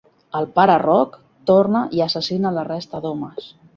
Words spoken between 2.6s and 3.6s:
resta d'homes.